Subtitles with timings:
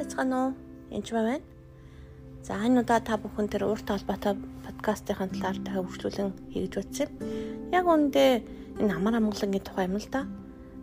[0.00, 0.52] байцгаана уу?
[0.90, 1.40] Энд байна.
[2.42, 4.34] За энэ удаа та бүхэн тэр ууртай холбоотой
[4.64, 7.08] подкастын талаар дахиад хөгжүүлэн хийж утсан.
[7.68, 10.24] Яг үүндээ энэ амар амгалангийн тухай юм л да.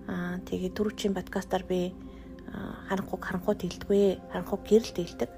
[0.06, 1.98] Аа тэгээд түрүүчийн подкастаар би
[2.90, 4.22] харанхуг харанхууд хэлдэгвэ.
[4.30, 5.32] Харанхуг гэрэл хэлдэг.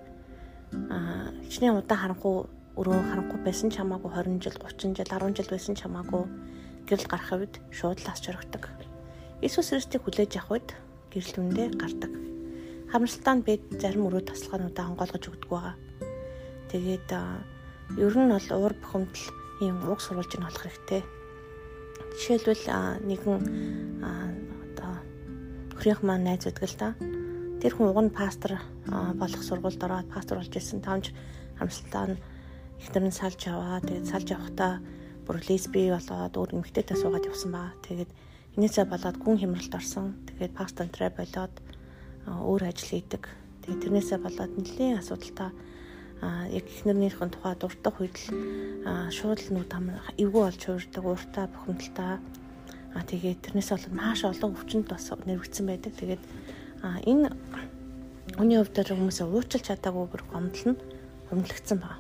[0.92, 5.48] Аа хичнээн удаа харанхуу өрөө харанхуй байсан ч хамаагүй 20 жил, 30 жил, 10 жил
[5.48, 6.28] байсан ч хамаагүй
[6.84, 8.68] гэрэл гарах үед шууд лас чорогдог.
[9.40, 10.70] Иесус Христийг хүлээж авах үед
[11.16, 12.12] гэрэл үндэ гардаг
[12.90, 15.76] Хамралтаанд бид зарим өрөө тасалгаануудаа онгойлгож өгдөг байгаа.
[16.74, 17.10] Тэгээд
[18.02, 19.26] ер нь бол уур бухимдал
[19.62, 21.02] ийм уг сурвалж нь болох хэрэгтэй.
[22.18, 22.66] Жишээлбэл
[23.06, 23.38] нэгэн
[24.02, 24.94] одоо
[25.78, 26.90] хөрийнх маань найз байдаг л да.
[27.62, 28.58] Тэр хүн уг нь пастор
[28.90, 31.14] болох сургуульд ороод пастор болж исэн таамж
[31.62, 32.22] хамсалтаа нь
[32.82, 33.86] ихтер нь салж аваа.
[33.86, 34.82] Тэгээд салж авахдаа
[35.30, 37.70] бүр лесби болоод өөр эмэгтэйтэй суугаад явсан баа.
[37.86, 38.10] Тэгээд
[38.58, 40.18] энээсээ болоод гүн хямралд орсон.
[40.26, 41.54] Тэгээд пастортраа болоод
[42.30, 43.24] өөр ажил хийдэг.
[43.66, 45.50] Тэгээ тэрнээсээ болоод нэлийн асуудалтай
[46.54, 48.28] яг ихнэрнийхэн тухай дуртай үед л
[49.10, 52.20] шууд л нүд ам эвгүй болж хуурдаг ууртаа бухимдалтай
[52.94, 55.94] а тэгээд тэрнээс болоод маш олон өвчнөд бас нэрвэгдсэн байдаг.
[55.96, 56.24] Тэгээд
[57.08, 57.32] энэ
[58.38, 60.82] Өний хувьд хүмүүсээ уучлах чадаагүй бүр гомдол нь
[61.28, 62.00] хөндлөгдсөн байна.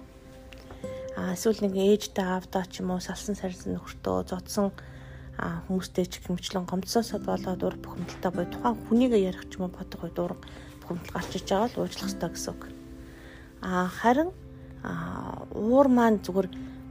[1.17, 4.69] А эсвэл нэг ээжтэй аавдаа ч юм уу салсан сарсан нөхөртөө зодсон
[5.39, 10.03] хүмүүстэй ч хэмчлэн гомдсоосоо болоод ур бухимдалтай буй тухайн хүнийг ярих ч юм уу бодох
[10.03, 10.33] үед ур
[10.83, 12.63] бухимдал гарч иж байгаа л уучлах хэрэгтэй гэсэн үг.
[13.63, 14.29] А харин
[15.55, 16.47] уур маань зүгээр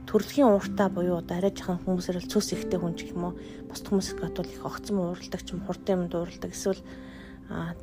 [0.09, 3.33] төрөлхийн ууртаа буюу арай жахан хүмүүсээр л цөс ихтэй хүн ч юм уу
[3.69, 6.81] бус хүмүүсэд гадуул их огцом уурладаг ч юм хурдан юмд уурладаг эсвэл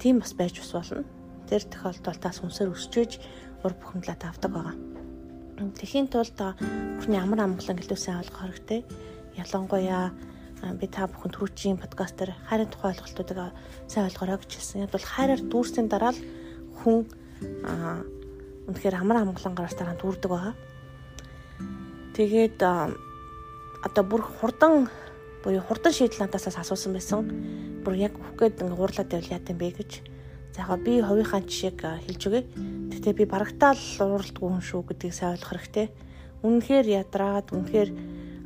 [0.03, 1.06] тийм бас байж бас болно.
[1.47, 3.12] Тэр тохиолдолд тас хүнсээр өсчөөж
[3.62, 4.77] ур бухимдлаа тавдаг байгаа.
[5.78, 8.81] Тэхийн тулд бүхний амар амгалан гэлүүсээ ойлгох хэрэгтэй.
[9.39, 10.11] Ялангуяа
[10.62, 13.52] би та бүхэн түрүүчийн подкастер хайрын тухай ойлголтуудыг
[13.86, 14.84] сайн ойлгорой гэж хэлсэн.
[14.88, 16.20] Яг бол хайраар дүүрсийн дараа л
[16.80, 17.04] хүн
[18.66, 20.54] үнэхээр амар амгалангараас дараа дүүрдэг байгаа.
[22.16, 24.88] Тэгээд одоо бүр хурдан
[25.44, 27.20] буюу хурдан шийдэл надаас асуусан байсан.
[27.84, 29.92] Бүр яг үхгээд ингээ уурлаад байвал яа гэм бэ гэж.
[30.56, 32.42] За яг би хувийнхаа жишээг хэлж өгье.
[32.97, 35.86] Гэтэ би барагтаал ууралдгүй хүн шүү гэдгийг сайн ойлгох хэрэгтэй.
[36.42, 37.91] Үнэхээр ядраад, үнэхээр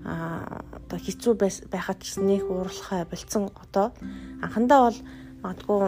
[0.04, 1.32] а одоо хэцүү
[1.68, 3.92] байхад ч нэг уурлахаа болцсон одоо
[4.40, 4.98] анхандаа бол
[5.42, 5.80] магадгүй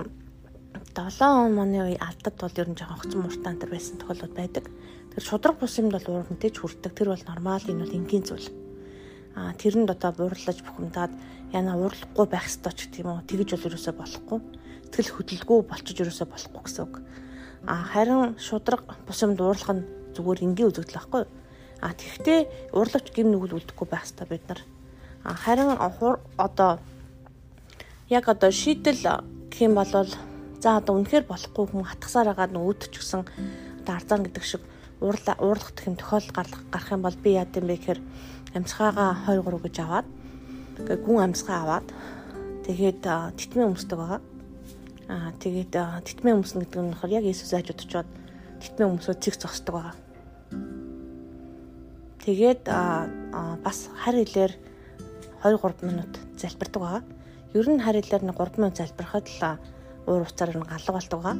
[0.92, 4.64] 7 оны үе алдад бол ер нь жоохон огцон муртаан төр байсан тохиолдол байдаг.
[5.12, 6.92] Тэр шудраг бус юмд бол уурнтэй ч хүрдэг.
[6.92, 8.48] Тэр бол нормал энэ бол энгийн зүйл.
[9.36, 11.12] А тэрэнд одоо буурлаж бухимдаад
[11.52, 14.38] яна уурлахгүй байх ёстой ч юм уу тэгж бол ерөөсөө болохгүй.
[14.92, 16.94] Сэтгэл хөдлөлгүй болчих ерөөсөө болохгүй гэсэн үг.
[17.64, 21.30] А харин шудраг бус юмд уурлах нь зүгээр энгийн үзэгдэл байхгүй юу?
[21.82, 24.60] А тэгвэл урлагч гим нүгэл үлдэхгүй байх хэрэгтэй бид нар.
[25.26, 25.74] А харин
[26.38, 26.78] одоо
[28.06, 29.02] яг одоо шийдэл
[29.50, 29.90] гэх юм бол
[30.62, 33.26] за одоо үнэхээр болохгүй хүн хатгасаар агаад нүүдч гсэн
[33.82, 34.62] одоо арзан гэдэг шиг
[35.02, 38.00] уурлаа уурлах гэх юм тохиол гарах юм бол би яа гэм бэ гэхээр
[38.54, 40.06] амьсгаагаа 23 гэж аваад
[40.78, 41.86] тэгээ гүн амьсгаа аваад
[42.62, 43.02] тэгээд
[43.34, 44.20] титмээ өмсдөг байгаа.
[45.10, 45.74] Аа тэгээд
[46.06, 48.06] титмээ өмснө гэдэг нь болохоор яг Иесус айж удачаад
[48.62, 49.94] титмээ өмсөд цэг зогсдог байгаа.
[52.22, 52.70] Тэгээд
[53.66, 54.52] бас хар хэлээр
[55.42, 57.02] 2 3 минут залбирдаг байгаа.
[57.50, 59.58] Ер нь хар хэлээр нэг 3 минут залбирахад л
[60.06, 61.36] уур уцаар нь галга болдог байгаа.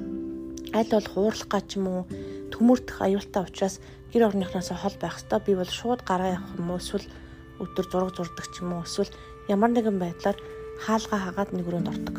[0.75, 2.03] Аль болох уурлах гэж юм уу
[2.51, 3.79] төмөрдөх аюултай учраас
[4.11, 7.07] гэр орныхноос хол байх хэвээр би бол шууд гараа явах юм уу эсвэл
[7.63, 9.15] өдөр зураг зурдаг ч юм уу эсвэл
[9.47, 10.39] ямар нэгэн байдлаар
[10.83, 12.17] хаалга хагаад нэг өрөөнд ордог.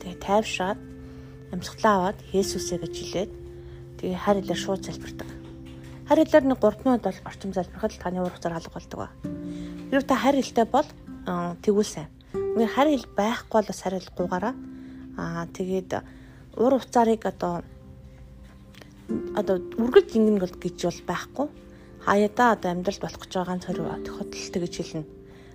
[0.00, 0.80] Тэгээ тайвшраад
[1.52, 3.30] амьсгалаа аваад Есүсээ гэж хэлээд
[4.00, 5.43] тэгээ хар хэлээр шууд залбирдаг.
[6.04, 9.08] Харь хэлээр нэг 3 минут бол орчим залбирахад таны урах зар алга болдог ба.
[9.88, 10.88] Хэрвээ та харь хэлтэй бол
[11.64, 12.12] тэгвэл сайн.
[12.36, 14.54] Үнэ харь хэл байхгүй бол харь хэлгүйгаараа
[15.16, 15.90] аа тэгээд
[16.60, 17.64] ур уцаарыг одоо
[19.32, 21.46] одоо үргэлж ингэн бол гэж бол байхгүй.
[22.04, 25.08] Хаяада одоо амьдралд болох гэж байгаа хориг тохиолдол тэгж хэлнэ.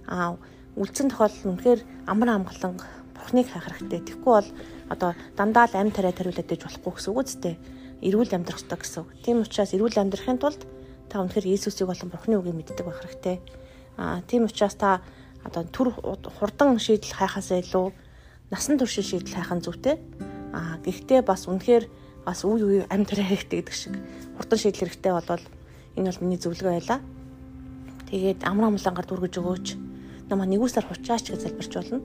[0.10, 0.34] Аа
[0.82, 2.74] үлдсэн тохиолдол үнэхээр амар амгалан
[3.14, 4.02] бурхныг хайх хэрэгтэй.
[4.02, 4.50] Тэгэхгүй бол
[4.90, 7.56] одоо дандаа л амь тариа тариулаад ээж болохгүй гэсэн үг үстэй
[8.02, 9.10] эрүүл амьдрах ёстой гэсэн үг.
[9.24, 10.62] Тийм учраас эрүүл амьдрахын тулд
[11.10, 13.38] та өнөхөр Иесусыг болон Бурхны үгийг мэддэг байх хэрэгтэй.
[13.98, 15.02] Аа тийм учраас та
[15.44, 15.92] одоо түр
[16.40, 17.92] хурдан шийдэл хайхаас илүү
[18.52, 19.96] насан туршийн шийдэл хайх нь зүйтэй.
[20.54, 21.86] Аа гэхдээ бас үнэхээр
[22.24, 23.94] бас үе үе амьдраа хэрэгтэй гэдэг шиг
[24.38, 25.46] хурдан шийдэл хэрэгтэй болвол
[25.98, 27.00] энэ бол миний зөвлөгөө байлаа.
[28.08, 29.68] Тэгээд амар амлангаар дүргэж өгөөч.
[30.30, 32.00] Намаа нэгүсээр хучаач гэж залбирч болно.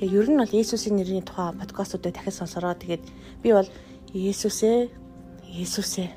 [0.00, 3.04] Тэгээ ер нь бол Иесусийн нэрийн тухай подкастуудыг дахиж сонсороо тэгээд
[3.44, 3.68] би бол
[4.12, 5.01] Иесусээ
[5.52, 6.08] Есүсээ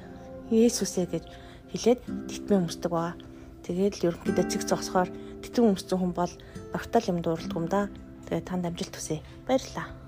[0.52, 1.26] Есүсээ гэж
[1.74, 2.00] хэлээд
[2.30, 3.16] титмээ өмсдөг байгаа.
[3.66, 5.10] Тэгээд л ерөнхийдөө цэг зогсохоор
[5.42, 6.34] титэн өмссөн хүн бол
[6.70, 7.90] багтаал юм дууралдаг юм да.
[8.30, 9.26] Тэгээд танд амжилт хүсье.
[9.50, 10.05] Баярлалаа.